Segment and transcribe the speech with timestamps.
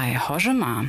[0.00, 0.84] Ai Hojema.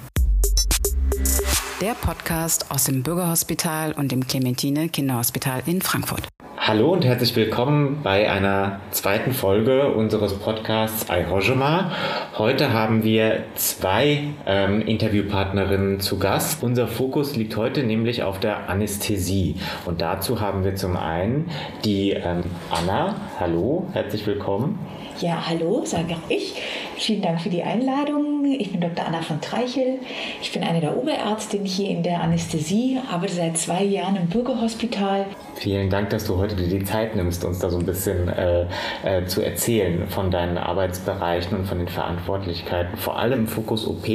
[1.81, 6.27] Der Podcast aus dem Bürgerhospital und dem Clementine Kinderhospital in Frankfurt.
[6.57, 11.91] Hallo und herzlich willkommen bei einer zweiten Folge unseres Podcasts Ai Hojema.
[12.37, 16.61] Heute haben wir zwei ähm, Interviewpartnerinnen zu Gast.
[16.61, 19.55] Unser Fokus liegt heute nämlich auf der Anästhesie.
[19.85, 21.49] Und dazu haben wir zum einen
[21.83, 23.15] die ähm, Anna.
[23.39, 24.77] Hallo, herzlich willkommen.
[25.19, 26.53] Ja, hallo, sage auch ich.
[26.99, 28.43] Vielen Dank für die Einladung.
[28.43, 29.05] Ich bin Dr.
[29.07, 29.99] Anna von Treichel.
[30.41, 35.25] Ich bin eine der Oberärztinnen hier in der Anästhesie, arbeite seit zwei Jahren im Bürgerhospital.
[35.55, 38.65] Vielen Dank, dass du heute dir die Zeit nimmst, uns da so ein bisschen äh,
[39.03, 44.07] äh, zu erzählen von deinen Arbeitsbereichen und von den Verantwortlichkeiten, vor allem im Fokus OP,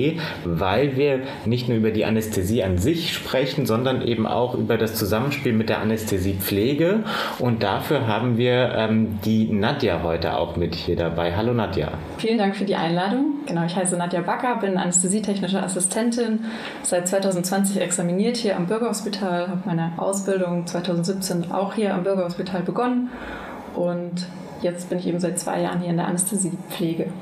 [0.45, 4.95] weil wir nicht nur über die Anästhesie an sich sprechen, sondern eben auch über das
[4.95, 7.05] Zusammenspiel mit der Anästhesiepflege.
[7.39, 11.35] Und dafür haben wir ähm, die Nadja heute auch mit hier dabei.
[11.35, 11.93] Hallo Nadja.
[12.19, 13.35] Vielen Dank für die Einladung.
[13.47, 16.45] Genau, ich heiße Nadja Backer, bin anästhesietechnische Assistentin,
[16.83, 23.11] seit 2020 examiniert hier am Bürgerhospital, habe meine Ausbildung 2017 auch hier am Bürgerhospital begonnen
[23.75, 24.27] und
[24.63, 27.13] jetzt bin ich eben seit zwei Jahren hier in der Anästhesiepflege.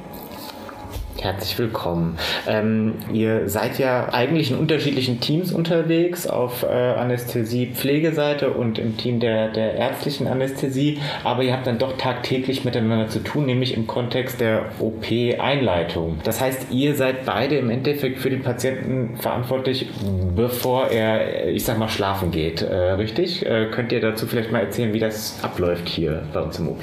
[1.23, 2.19] Herzlich willkommen.
[2.49, 9.21] Ähm, ihr seid ja eigentlich in unterschiedlichen Teams unterwegs, auf äh, Anästhesie-Pflegeseite und im Team
[9.21, 13.87] der, der ärztlichen Anästhesie, aber ihr habt dann doch tagtäglich miteinander zu tun, nämlich im
[13.87, 16.19] Kontext der OP-Einleitung.
[16.25, 19.91] Das heißt, ihr seid beide im Endeffekt für den Patienten verantwortlich,
[20.35, 22.63] bevor er, ich sag mal, schlafen geht.
[22.63, 23.47] Äh, richtig?
[23.47, 26.83] Äh, könnt ihr dazu vielleicht mal erzählen, wie das abläuft hier bei uns im OP?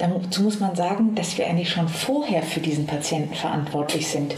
[0.00, 4.34] Dazu muss man sagen, dass wir eigentlich schon vorher für diesen Patienten verantwortlich verantwortlich sind.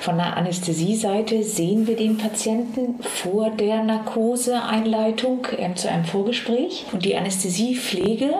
[0.00, 7.04] Von der Anästhesieseite sehen wir den Patienten vor der Narkoseeinleitung äh, zu einem Vorgespräch und
[7.04, 8.30] die Anästhesiepflege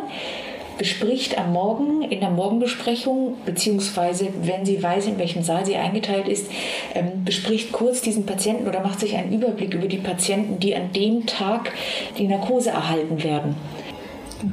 [0.77, 6.27] bespricht am Morgen in der Morgenbesprechung, beziehungsweise wenn sie weiß, in welchem Saal sie eingeteilt
[6.27, 6.51] ist,
[6.95, 10.93] ähm, bespricht kurz diesen Patienten oder macht sich einen Überblick über die Patienten, die an
[10.93, 11.73] dem Tag
[12.19, 13.55] die Narkose erhalten werden.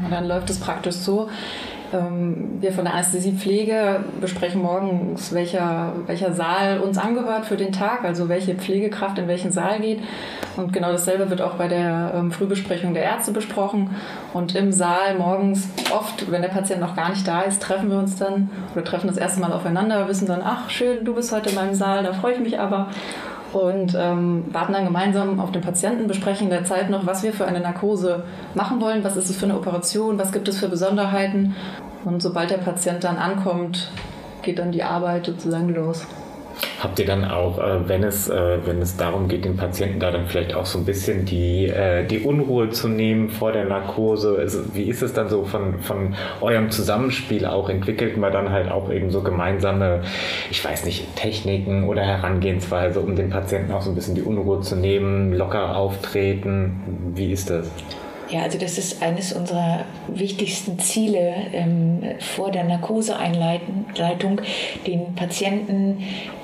[0.10, 6.80] Dann läuft es praktisch so, ähm, wir von der Anästhesiepflege besprechen morgens, welcher, welcher Saal
[6.80, 10.00] uns angehört für den Tag, also welche Pflegekraft in welchen Saal geht.
[10.58, 13.96] Und genau dasselbe wird auch bei der ähm, Frühbesprechung der Ärzte besprochen.
[14.34, 17.98] Und im Saal morgens oft, wenn der Patient noch gar nicht da ist, treffen wir
[17.98, 21.50] uns dann oder treffen das erste Mal aufeinander, wissen dann, ach schön, du bist heute
[21.50, 22.90] in meinem Saal, da freue ich mich aber
[23.54, 27.34] und ähm, warten dann gemeinsam auf den Patienten, besprechen in der Zeit noch, was wir
[27.34, 28.24] für eine Narkose
[28.56, 31.56] machen wollen, was ist es für eine Operation, was gibt es für Besonderheiten.
[32.06, 33.92] Und sobald der Patient dann ankommt,
[34.42, 36.06] geht dann die Arbeit sozusagen los.
[36.80, 40.12] Habt ihr dann auch, äh, wenn, es, äh, wenn es darum geht, den Patienten da
[40.12, 44.36] dann vielleicht auch so ein bisschen die, äh, die Unruhe zu nehmen vor der Narkose?
[44.40, 47.70] Also, wie ist es dann so von, von eurem Zusammenspiel auch?
[47.70, 50.02] Entwickelt man dann halt auch eben so gemeinsame,
[50.50, 54.62] ich weiß nicht, Techniken oder Herangehensweise, um den Patienten auch so ein bisschen die Unruhe
[54.62, 57.12] zu nehmen, locker auftreten?
[57.14, 57.70] Wie ist das?
[58.32, 64.40] Ja, also das ist eines unserer wichtigsten Ziele ähm, vor der Narkoseeinleitung,
[64.88, 66.02] den Patienten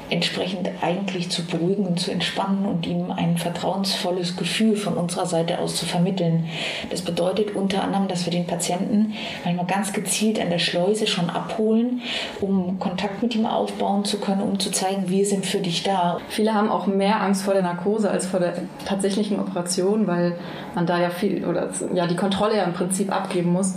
[0.09, 5.59] entsprechend eigentlich zu beruhigen und zu entspannen und ihm ein vertrauensvolles Gefühl von unserer Seite
[5.59, 6.47] aus zu vermitteln.
[6.89, 9.13] Das bedeutet unter anderem, dass wir den Patienten
[9.43, 12.01] manchmal ganz gezielt an der Schleuse schon abholen,
[12.41, 16.19] um Kontakt mit ihm aufbauen zu können, um zu zeigen, wir sind für dich da.
[16.29, 18.53] Viele haben auch mehr Angst vor der Narkose als vor der
[18.85, 20.37] tatsächlichen Operation, weil
[20.75, 23.75] man da ja viel oder ja die Kontrolle ja im Prinzip abgeben muss.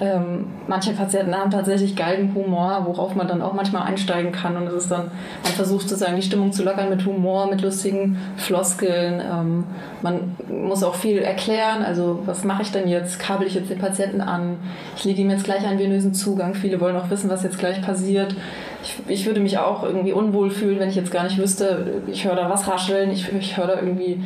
[0.00, 4.56] Ähm, manche Patienten haben tatsächlich Galgenhumor, worauf man dann auch manchmal einsteigen kann.
[4.56, 5.10] Und es ist dann,
[5.42, 9.20] man versucht sozusagen die Stimmung zu lockern mit Humor, mit lustigen Floskeln.
[9.20, 9.64] Ähm,
[10.02, 11.82] man muss auch viel erklären.
[11.82, 13.18] Also, was mache ich denn jetzt?
[13.18, 14.58] Kabel ich jetzt den Patienten an?
[14.96, 16.54] Ich lege ihm jetzt gleich einen venösen Zugang.
[16.54, 18.36] Viele wollen auch wissen, was jetzt gleich passiert.
[18.84, 22.24] Ich, ich würde mich auch irgendwie unwohl fühlen, wenn ich jetzt gar nicht wüsste, ich
[22.24, 24.22] höre da was rascheln, ich, ich höre da irgendwie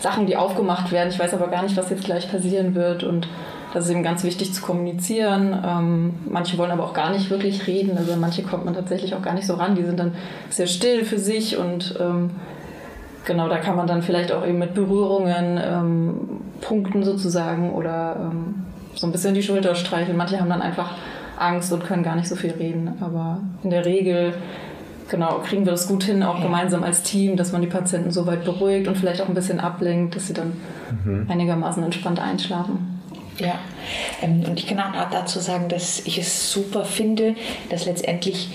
[0.00, 1.08] Sachen, die aufgemacht werden.
[1.08, 3.02] Ich weiß aber gar nicht, was jetzt gleich passieren wird.
[3.02, 3.26] Und
[3.74, 5.56] das ist eben ganz wichtig zu kommunizieren.
[5.64, 7.98] Ähm, manche wollen aber auch gar nicht wirklich reden.
[7.98, 9.74] Also manche kommt man tatsächlich auch gar nicht so ran.
[9.74, 10.14] Die sind dann
[10.50, 12.30] sehr still für sich und ähm,
[13.24, 16.14] genau, da kann man dann vielleicht auch eben mit Berührungen ähm,
[16.60, 20.16] punkten sozusagen oder ähm, so ein bisschen die Schulter streicheln.
[20.16, 20.92] Manche haben dann einfach
[21.38, 22.94] Angst und können gar nicht so viel reden.
[23.00, 24.32] Aber in der Regel
[25.10, 26.44] genau, kriegen wir das gut hin, auch ja.
[26.44, 29.60] gemeinsam als Team, dass man die Patienten so weit beruhigt und vielleicht auch ein bisschen
[29.60, 30.54] ablenkt, dass sie dann
[31.04, 31.26] mhm.
[31.28, 32.95] einigermaßen entspannt einschlafen.
[33.38, 33.58] Ja,
[34.22, 37.34] ähm, und ich kann auch dazu sagen, dass ich es super finde,
[37.68, 38.48] dass letztendlich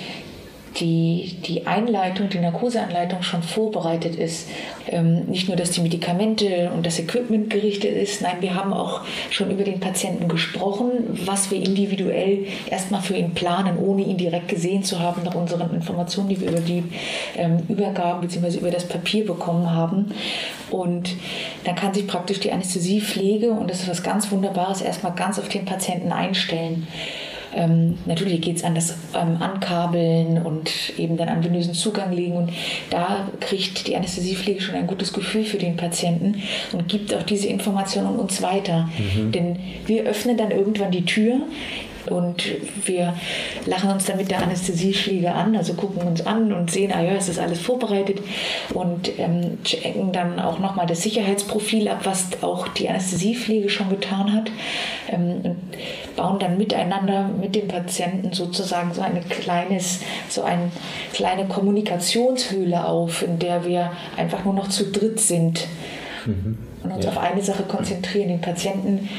[0.79, 4.47] die, die Einleitung, die Narkoseanleitung schon vorbereitet ist.
[4.87, 9.01] Ähm, nicht nur, dass die Medikamente und das Equipment gerichtet ist, nein, wir haben auch
[9.29, 14.47] schon über den Patienten gesprochen, was wir individuell erstmal für ihn planen, ohne ihn direkt
[14.47, 16.83] gesehen zu haben, nach unseren Informationen, die wir über die
[17.35, 18.57] ähm, Übergaben bzw.
[18.57, 20.13] über das Papier bekommen haben.
[20.69, 21.15] Und
[21.65, 25.49] dann kann sich praktisch die Anästhesiepflege, und das ist was ganz Wunderbares, erstmal ganz auf
[25.49, 26.87] den Patienten einstellen.
[27.55, 32.35] Ähm, natürlich geht es an das ähm, Ankabeln und eben dann an venösen Zugang legen.
[32.35, 32.51] Und
[32.89, 37.47] da kriegt die Anästhesiepflege schon ein gutes Gefühl für den Patienten und gibt auch diese
[37.47, 38.89] Informationen uns weiter.
[38.97, 39.31] Mhm.
[39.31, 41.41] Denn wir öffnen dann irgendwann die Tür
[42.09, 42.43] und
[42.85, 43.13] wir
[43.65, 47.13] lachen uns dann mit der Anästhesiepflege an, also gucken uns an und sehen, ah ja,
[47.13, 48.19] es ist alles vorbereitet
[48.73, 54.33] und ähm, checken dann auch nochmal das Sicherheitsprofil ab, was auch die Anästhesiepflege schon getan
[54.33, 54.51] hat.
[55.09, 55.57] Ähm, und
[56.15, 59.99] bauen dann miteinander mit dem Patienten sozusagen so ein kleines,
[60.29, 60.71] so eine
[61.13, 65.67] kleine Kommunikationshöhle auf, in der wir einfach nur noch zu dritt sind
[66.25, 66.57] mhm.
[66.83, 67.11] und uns ja.
[67.11, 69.09] auf eine Sache konzentrieren, den Patienten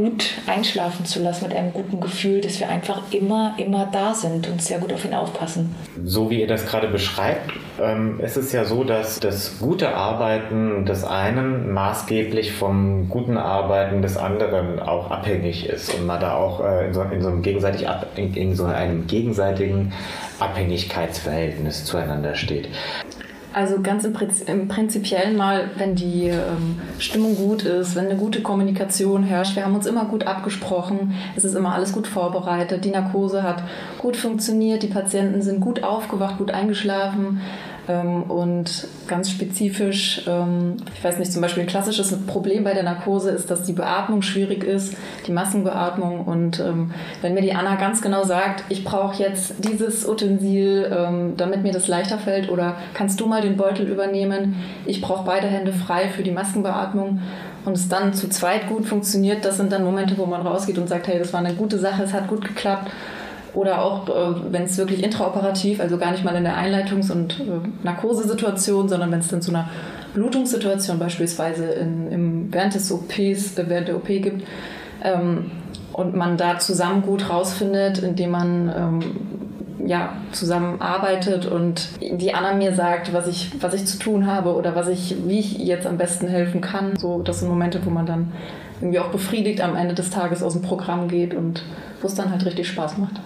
[0.00, 4.48] gut einschlafen zu lassen mit einem guten Gefühl, dass wir einfach immer, immer da sind
[4.48, 5.74] und sehr gut auf ihn aufpassen.
[6.04, 10.86] So wie ihr das gerade beschreibt, ähm, ist es ja so, dass das gute Arbeiten
[10.86, 16.64] des einen maßgeblich vom guten Arbeiten des anderen auch abhängig ist und man da auch
[16.64, 17.86] äh, in, so, in, so einem gegenseitig
[18.16, 19.92] in so einem gegenseitigen
[20.38, 22.68] Abhängigkeitsverhältnis zueinander steht.
[23.52, 28.16] Also ganz im, Prinzip, im Prinzipiellen mal, wenn die ähm, Stimmung gut ist, wenn eine
[28.16, 29.56] gute Kommunikation herrscht.
[29.56, 33.64] Wir haben uns immer gut abgesprochen, es ist immer alles gut vorbereitet, die Narkose hat
[33.98, 37.40] gut funktioniert, die Patienten sind gut aufgewacht, gut eingeschlafen.
[37.88, 42.82] Ähm, und ganz spezifisch, ähm, ich weiß nicht, zum Beispiel ein klassisches Problem bei der
[42.82, 44.94] Narkose ist, dass die Beatmung schwierig ist,
[45.26, 46.24] die Massenbeatmung.
[46.24, 46.92] Und ähm,
[47.22, 51.88] wenn mir die Anna ganz genau sagt, ich brauche jetzt dieses Utensil, damit mir das
[51.88, 54.56] leichter fällt, oder kannst du mal den Beutel übernehmen,
[54.86, 57.20] ich brauche beide Hände frei für die Maskenbeatmung
[57.64, 60.88] und es dann zu zweit gut funktioniert, das sind dann Momente, wo man rausgeht und
[60.88, 62.90] sagt, hey, das war eine gute Sache, es hat gut geklappt.
[63.54, 67.40] Oder auch, äh, wenn es wirklich intraoperativ, also gar nicht mal in der Einleitungs- und
[67.40, 67.44] äh,
[67.82, 69.68] Narkosesituation, sondern wenn es dann zu einer
[70.14, 74.46] Blutungssituation beispielsweise in, im, während des OPs, äh, während der OP gibt,
[75.02, 75.50] ähm,
[75.92, 79.00] und man da zusammen gut rausfindet, indem man ähm,
[79.86, 84.76] ja, zusammenarbeitet und die Anna mir sagt, was ich, was ich zu tun habe oder
[84.76, 86.96] was ich, wie ich jetzt am besten helfen kann.
[86.96, 88.32] So, das sind Momente, wo man dann
[88.80, 91.64] irgendwie auch befriedigt am Ende des Tages aus dem Programm geht und
[92.00, 93.20] wo es dann halt richtig Spaß macht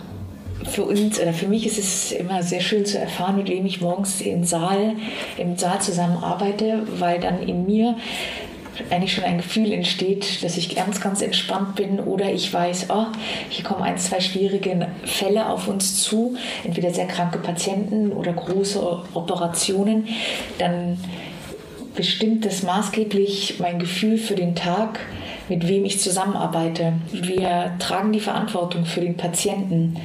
[0.75, 3.81] für uns oder für mich ist es immer sehr schön zu erfahren, mit wem ich
[3.81, 4.95] morgens im Saal,
[5.39, 7.97] im Saal zusammenarbeite, weil dann in mir
[8.91, 13.07] eigentlich schon ein Gefühl entsteht, dass ich ganz, ganz entspannt bin oder ich weiß, oh,
[13.49, 16.35] hier kommen ein, zwei schwierige Fälle auf uns zu,
[16.65, 18.81] entweder sehr kranke Patienten oder große
[19.15, 20.09] Operationen,
[20.59, 20.99] dann
[21.95, 24.99] bestimmt das maßgeblich mein Gefühl für den Tag,
[25.49, 26.95] mit wem ich zusammenarbeite.
[27.13, 29.97] Wir tragen die Verantwortung für den Patienten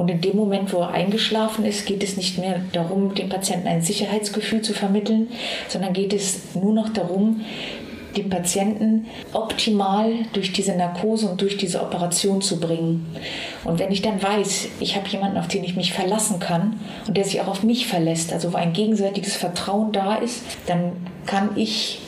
[0.00, 3.68] und in dem Moment, wo er eingeschlafen ist, geht es nicht mehr darum, dem Patienten
[3.68, 5.28] ein Sicherheitsgefühl zu vermitteln,
[5.68, 7.42] sondern geht es nur noch darum,
[8.16, 13.14] den Patienten optimal durch diese Narkose und durch diese Operation zu bringen.
[13.62, 17.18] Und wenn ich dann weiß, ich habe jemanden, auf den ich mich verlassen kann und
[17.18, 20.92] der sich auch auf mich verlässt, also wo ein gegenseitiges Vertrauen da ist, dann
[21.26, 22.00] kann ich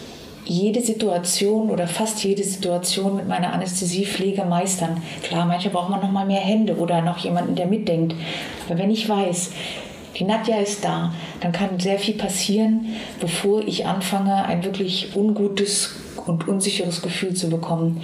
[0.45, 5.03] jede Situation oder fast jede Situation mit meiner Anästhesiepflege meistern.
[5.23, 8.15] Klar, manchmal braucht man noch mal mehr Hände oder noch jemanden, der mitdenkt.
[8.67, 9.53] Aber wenn ich weiß,
[10.19, 12.87] die Nadja ist da, dann kann sehr viel passieren,
[13.21, 15.95] bevor ich anfange, ein wirklich ungutes
[16.27, 18.03] und unsicheres Gefühl zu bekommen.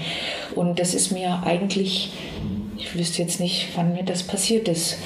[0.55, 2.12] Und das ist mir eigentlich,
[2.79, 4.97] ich wüsste jetzt nicht, wann mir das passiert ist.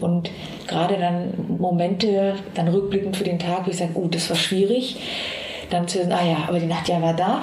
[0.00, 0.30] Und
[0.66, 4.96] gerade dann Momente, dann rückblickend für den Tag, wo ich sage, oh, das war schwierig
[5.70, 7.42] dann zu sagen, ah ja, aber die Nadja war da.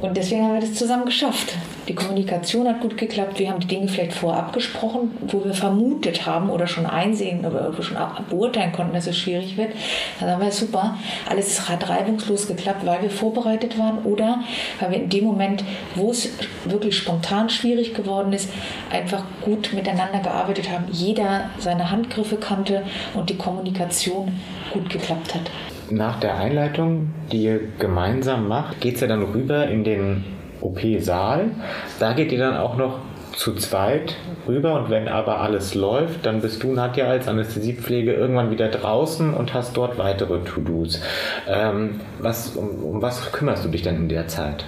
[0.00, 1.54] Und deswegen haben wir das zusammen geschafft.
[1.86, 3.38] Die Kommunikation hat gut geklappt.
[3.38, 7.72] Wir haben die Dinge vielleicht vorab gesprochen, wo wir vermutet haben oder schon einsehen oder
[7.82, 7.96] schon
[8.30, 9.70] beurteilen konnten, dass es schwierig wird.
[10.18, 10.96] Dann haben wir super.
[11.28, 14.40] Alles hat reibungslos geklappt, weil wir vorbereitet waren oder
[14.80, 15.62] weil wir in dem Moment,
[15.94, 16.30] wo es
[16.64, 18.48] wirklich spontan schwierig geworden ist,
[18.90, 20.86] einfach gut miteinander gearbeitet haben.
[20.90, 22.82] Jeder seine Handgriffe kannte
[23.14, 24.40] und die Kommunikation
[24.72, 25.50] gut geklappt hat
[25.90, 30.24] nach der Einleitung, die ihr gemeinsam macht, geht es ja dann rüber in den
[30.60, 31.50] OP-Saal.
[31.98, 32.98] Da geht ihr dann auch noch
[33.36, 38.50] zu zweit rüber und wenn aber alles läuft, dann bist du, Nadja, als Anästhesiepflege irgendwann
[38.50, 41.00] wieder draußen und hast dort weitere To-Dos.
[41.48, 44.64] Ähm, was, um, um was kümmerst du dich denn in der Zeit?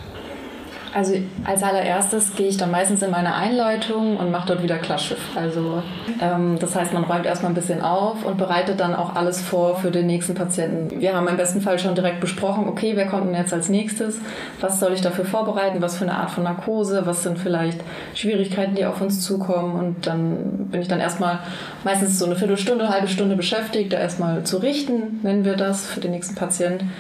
[0.94, 5.18] Also als allererstes gehe ich dann meistens in meine Einleitung und mache dort wieder Klarschiff.
[5.34, 5.82] Also
[6.22, 9.76] ähm, das heißt, man räumt erstmal ein bisschen auf und bereitet dann auch alles vor
[9.76, 11.00] für den nächsten Patienten.
[11.00, 14.20] Wir haben im besten Fall schon direkt besprochen, okay, wer kommt denn jetzt als nächstes?
[14.60, 15.82] Was soll ich dafür vorbereiten?
[15.82, 17.02] Was für eine Art von Narkose?
[17.06, 17.80] Was sind vielleicht
[18.14, 19.74] Schwierigkeiten, die auf uns zukommen?
[19.74, 21.40] Und dann bin ich dann erstmal
[21.82, 25.98] meistens so eine Viertelstunde, halbe Stunde beschäftigt, da erstmal zu richten, nennen wir das, für
[25.98, 26.92] den nächsten Patienten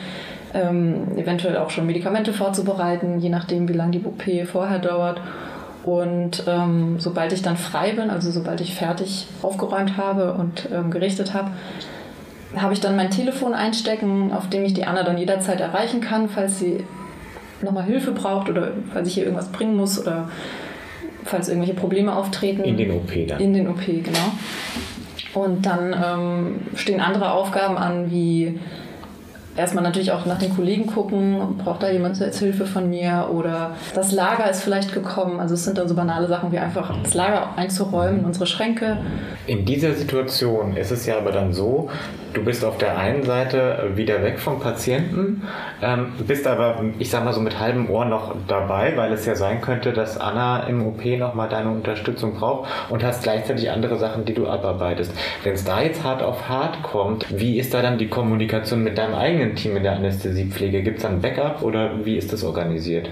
[0.54, 5.20] ähm, eventuell auch schon Medikamente vorzubereiten, je nachdem, wie lange die OP vorher dauert.
[5.84, 10.90] Und ähm, sobald ich dann frei bin, also sobald ich fertig aufgeräumt habe und ähm,
[10.90, 11.50] gerichtet habe,
[12.56, 16.28] habe ich dann mein Telefon einstecken, auf dem ich die Anna dann jederzeit erreichen kann,
[16.28, 16.84] falls sie
[17.60, 20.28] nochmal Hilfe braucht oder falls ich ihr irgendwas bringen muss oder
[21.24, 22.62] falls irgendwelche Probleme auftreten.
[22.64, 23.40] In den OP dann.
[23.40, 24.32] In den OP, genau.
[25.34, 28.58] Und dann ähm, stehen andere Aufgaben an, wie
[29.56, 33.76] erstmal natürlich auch nach den Kollegen gucken, braucht da jemand jetzt Hilfe von mir oder
[33.94, 35.40] das Lager ist vielleicht gekommen.
[35.40, 38.98] Also es sind dann so banale Sachen wie einfach das Lager einzuräumen, unsere Schränke.
[39.46, 41.90] In dieser Situation ist es ja aber dann so,
[42.32, 45.42] du bist auf der einen Seite wieder weg vom Patienten,
[45.82, 49.34] ähm, bist aber, ich sag mal so mit halbem Ohr noch dabei, weil es ja
[49.34, 54.24] sein könnte, dass Anna im OP nochmal deine Unterstützung braucht und hast gleichzeitig andere Sachen,
[54.24, 55.12] die du abarbeitest.
[55.42, 58.98] Wenn es da jetzt hart auf hart kommt, wie ist da dann die Kommunikation mit
[58.98, 60.82] deinem eigenen Team in der Anästhesiepflege?
[60.82, 63.08] Gibt es dann Backup oder wie ist das organisiert?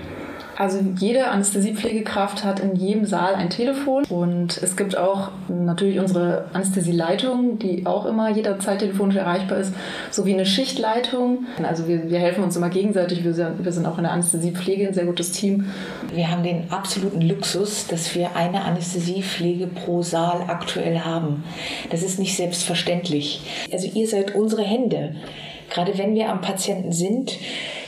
[0.56, 6.44] Also jede Anästhesiepflegekraft hat in jedem Saal ein Telefon und es gibt auch natürlich unsere
[6.52, 9.74] Anästhesieleitung, die auch immer jederzeit telefonisch erreichbar ist,
[10.10, 11.46] sowie eine Schichtleitung.
[11.62, 13.24] Also wir, wir helfen uns immer gegenseitig.
[13.24, 15.66] Wir sind, wir sind auch in der Anästhesiepflege ein sehr gutes Team.
[16.14, 21.44] Wir haben den absoluten Luxus, dass wir eine Anästhesiepflege pro Saal aktuell haben.
[21.90, 23.40] Das ist nicht selbstverständlich.
[23.72, 25.14] Also ihr seid unsere Hände.
[25.72, 27.38] Gerade wenn wir am Patienten sind,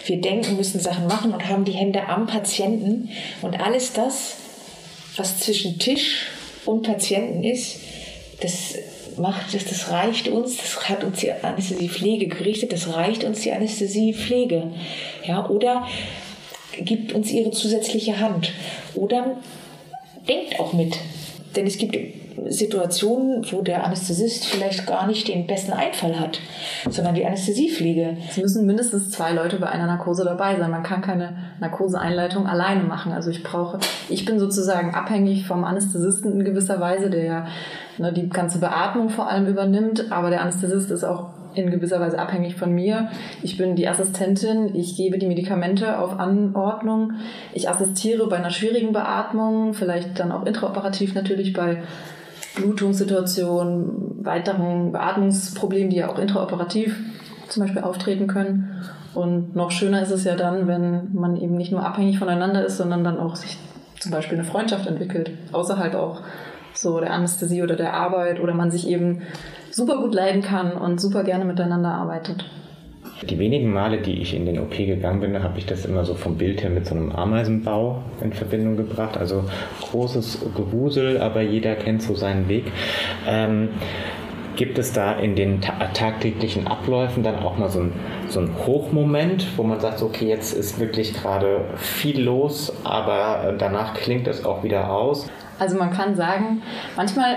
[0.06, 3.10] wir denken, müssen Sachen machen und haben die Hände am Patienten.
[3.42, 4.36] Und alles das,
[5.16, 6.26] was zwischen Tisch
[6.64, 7.76] und Patienten ist,
[8.40, 8.76] das
[9.18, 13.52] macht das, das reicht uns, das hat uns die Anästhesiepflege gerichtet, das reicht uns die
[13.52, 14.72] Anästhesiepflege.
[15.26, 15.86] Ja, oder
[16.78, 18.52] gibt uns ihre zusätzliche Hand.
[18.94, 19.36] Oder
[20.26, 20.96] denkt auch mit.
[21.54, 21.96] Denn es gibt
[22.48, 26.40] Situationen, wo der Anästhesist vielleicht gar nicht den besten Einfall hat,
[26.88, 28.16] sondern die Anästhesiepflege.
[28.28, 30.70] Es müssen mindestens zwei Leute bei einer Narkose dabei sein.
[30.70, 33.12] Man kann keine Narkoseeinleitung alleine machen.
[33.12, 37.46] Also ich brauche, ich bin sozusagen abhängig vom Anästhesisten in gewisser Weise, der ja
[37.98, 42.18] ne, die ganze Beatmung vor allem übernimmt, aber der Anästhesist ist auch in gewisser Weise
[42.18, 43.10] abhängig von mir.
[43.42, 47.12] Ich bin die Assistentin, ich gebe die Medikamente auf Anordnung,
[47.52, 51.82] ich assistiere bei einer schwierigen Beatmung, vielleicht dann auch intraoperativ natürlich bei
[52.54, 56.98] Blutungssituationen, weiteren Beatmungsproblemen, die ja auch intraoperativ
[57.48, 58.84] zum Beispiel auftreten können.
[59.14, 62.76] Und noch schöner ist es ja dann, wenn man eben nicht nur abhängig voneinander ist,
[62.76, 63.58] sondern dann auch sich
[64.00, 66.22] zum Beispiel eine Freundschaft entwickelt, außerhalb auch
[66.72, 69.22] so der Anästhesie oder der Arbeit oder man sich eben
[69.70, 72.44] super gut leiden kann und super gerne miteinander arbeitet.
[73.28, 76.14] Die wenigen Male, die ich in den OP gegangen bin, habe ich das immer so
[76.14, 79.16] vom Bild her mit so einem Ameisenbau in Verbindung gebracht.
[79.16, 79.44] Also
[79.80, 82.64] großes Gewusel, aber jeder kennt so seinen Weg.
[83.26, 83.68] Ähm,
[84.56, 87.92] gibt es da in den ta tagtäglichen Abläufen dann auch mal so ein,
[88.28, 94.26] so Hochmoment, wo man sagt, okay, jetzt ist wirklich gerade viel los, aber danach klingt
[94.28, 95.28] es auch wieder aus?
[95.58, 96.62] Also man kann sagen,
[96.96, 97.36] manchmal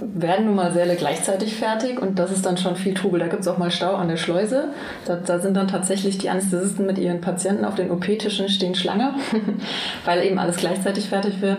[0.00, 3.20] werden nun mal Säle gleichzeitig fertig und das ist dann schon viel Trubel.
[3.20, 4.68] Da gibt es auch mal Stau an der Schleuse.
[5.04, 9.14] Da, da, sind dann tatsächlich die Anästhesisten mit ihren Patienten auf den OP-Tischen stehen Schlange,
[10.04, 11.58] weil eben alles gleichzeitig fertig wird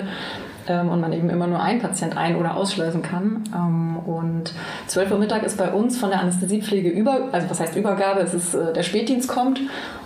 [0.67, 3.43] ähm, und man eben immer nur einen Patient ein- oder ausschleusen kann.
[3.53, 4.53] Ähm, und
[4.87, 8.33] 12 Uhr Mittag ist bei uns von der Anästhesiepflege über, also was heißt Übergabe, es
[8.33, 9.59] ist äh, der Spätdienst kommt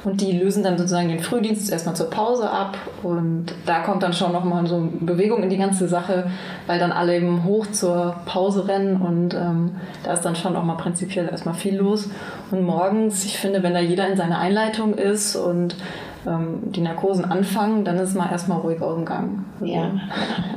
[0.03, 4.13] und die lösen dann sozusagen den Frühdienst erstmal zur Pause ab und da kommt dann
[4.13, 6.29] schon nochmal so Bewegung in die ganze Sache,
[6.67, 10.63] weil dann alle eben hoch zur Pause rennen und ähm, da ist dann schon auch
[10.63, 12.09] mal prinzipiell erstmal viel los.
[12.51, 15.75] Und morgens, ich finde, wenn da jeder in seiner Einleitung ist und
[16.27, 19.45] ähm, die Narkosen anfangen, dann ist man erstmal ruhig aus dem Gang.
[19.59, 19.91] Also, ja.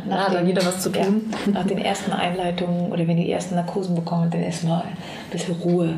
[0.08, 1.32] Da hat dann jeder was zu tun.
[1.46, 4.96] Ja, nach den ersten Einleitungen oder wenn die ersten Narkosen bekommen, dann erstmal ein
[5.30, 5.94] bisschen Ruhe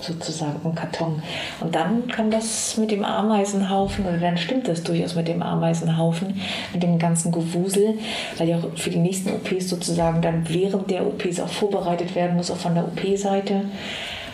[0.00, 1.22] sozusagen im Karton.
[1.60, 6.40] Und dann kann das mit dem Ameisenhaufen, oder dann stimmt das durchaus mit dem Ameisenhaufen,
[6.72, 7.98] mit dem ganzen Gewusel,
[8.38, 12.36] weil ja auch für die nächsten OPs sozusagen dann während der OPs auch vorbereitet werden
[12.36, 13.64] muss, auch von der OP-Seite.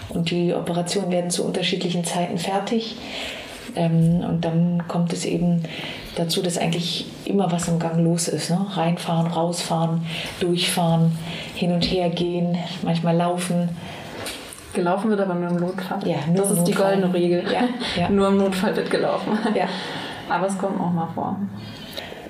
[0.08, 2.96] Und die Operationen werden zu unterschiedlichen Zeiten fertig.
[3.76, 5.62] Ähm, und dann kommt es eben
[6.16, 8.50] dazu, dass eigentlich immer was im Gang los ist.
[8.50, 8.58] Ne?
[8.74, 10.02] Reinfahren, rausfahren,
[10.40, 11.12] durchfahren,
[11.54, 13.68] hin und her gehen, manchmal laufen.
[14.72, 16.06] Gelaufen wird aber nur im Notfall.
[16.06, 16.64] Ja, nur das ist Notfall.
[16.64, 17.44] die goldene Regel.
[17.50, 17.68] Ja,
[17.98, 18.08] ja.
[18.10, 19.38] nur im Notfall wird gelaufen.
[19.54, 19.68] Ja.
[20.28, 21.38] Aber es kommt auch mal vor.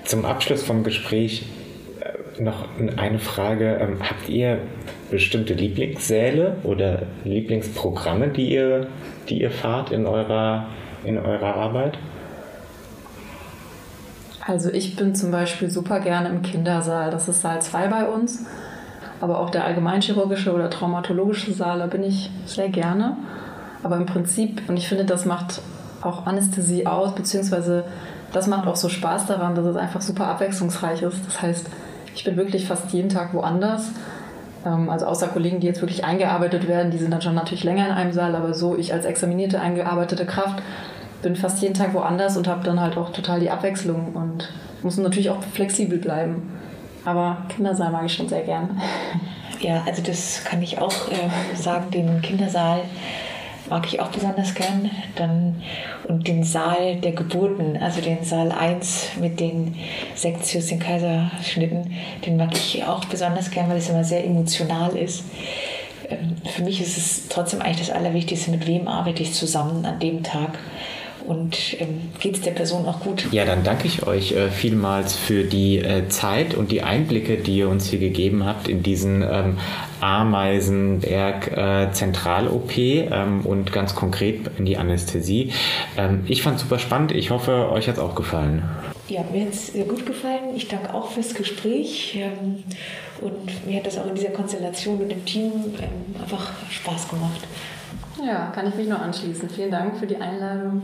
[0.03, 1.45] Zum Abschluss vom Gespräch
[1.99, 3.77] äh, noch eine Frage.
[3.81, 4.59] Ähm, habt ihr
[5.11, 8.87] bestimmte Lieblingssäle oder Lieblingsprogramme, die ihr,
[9.29, 10.67] die ihr fahrt in eurer,
[11.03, 11.97] in eurer Arbeit?
[14.45, 17.11] Also ich bin zum Beispiel super gerne im Kindersaal.
[17.11, 18.45] Das ist Saal 2 bei uns.
[19.19, 23.17] Aber auch der allgemeinchirurgische oder traumatologische Saal, da bin ich sehr gerne.
[23.83, 25.61] Aber im Prinzip, und ich finde, das macht
[26.01, 27.83] auch Anästhesie aus, beziehungsweise
[28.31, 31.25] das macht auch so Spaß daran, dass es einfach super abwechslungsreich ist.
[31.25, 31.67] Das heißt,
[32.15, 33.91] ich bin wirklich fast jeden Tag woanders.
[34.67, 37.85] Ähm, also außer Kollegen, die jetzt wirklich eingearbeitet werden, die sind dann schon natürlich länger
[37.85, 40.61] in einem Saal, aber so ich als examinierte eingearbeitete Kraft
[41.21, 44.49] bin fast jeden Tag woanders und habe dann halt auch total die Abwechslung und
[44.83, 46.53] muss natürlich auch flexibel bleiben.
[47.05, 48.81] Aber Kindersaal mag ich schon sehr gern.
[49.59, 52.81] Ja, also das kann ich auch äh, sagen, den Kindersaal
[53.69, 54.89] mag ich auch besonders gern.
[55.15, 55.61] Dann,
[56.07, 59.75] und den Saal der Geburten, also den Saal 1 mit den
[60.15, 61.93] Sektios, den Kaiserschnitten,
[62.25, 65.23] den mag ich auch besonders gern, weil es immer sehr emotional ist.
[66.09, 69.99] Ähm, für mich ist es trotzdem eigentlich das Allerwichtigste, mit wem arbeite ich zusammen an
[69.99, 70.57] dem Tag
[71.27, 73.27] und ähm, geht es der Person auch gut.
[73.31, 77.57] Ja, dann danke ich euch äh, vielmals für die äh, Zeit und die Einblicke, die
[77.57, 79.57] ihr uns hier gegeben habt in diesen ähm,
[80.01, 85.53] Ameisenberg äh, Zentral-OP ähm, und ganz konkret in die Anästhesie.
[85.97, 87.11] Ähm, ich fand es super spannend.
[87.11, 88.63] Ich hoffe, euch hat es auch gefallen.
[89.07, 90.55] Ja, mir hat es sehr gut gefallen.
[90.55, 92.17] Ich danke auch fürs Gespräch.
[92.19, 92.63] Ähm,
[93.21, 97.41] und mir hat das auch in dieser Konstellation mit dem Team ähm, einfach Spaß gemacht.
[98.25, 99.49] Ja, kann ich mich nur anschließen.
[99.49, 100.83] Vielen Dank für die Einladung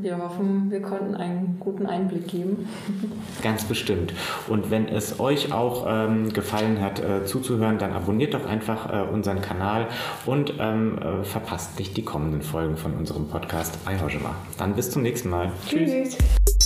[0.00, 2.68] wir hoffen, wir konnten einen guten Einblick geben.
[3.42, 4.12] Ganz bestimmt.
[4.48, 9.02] Und wenn es euch auch ähm, gefallen hat, äh, zuzuhören, dann abonniert doch einfach äh,
[9.10, 9.88] unseren Kanal
[10.26, 14.34] und ähm, äh, verpasst nicht die kommenden Folgen von unserem Podcast Ayhojima.
[14.58, 15.52] Dann bis zum nächsten Mal.
[15.66, 16.16] Tschüss.
[16.16, 16.59] Tschüss.